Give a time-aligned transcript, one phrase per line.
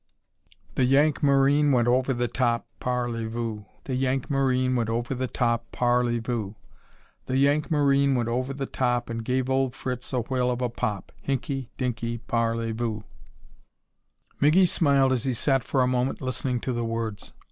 [0.73, 5.27] "The Yank Marine went over the top, Parlez Vous, The Yank Marine went over the
[5.27, 6.55] top, Parlez Vous,
[7.27, 10.69] The Yank Marine went over the top And gave old Fritz a whale of a
[10.69, 13.03] pop, Hinkey Dinkey, Parlez Vous."
[14.41, 17.33] McGee smiled as he sat for a moment listening to the words.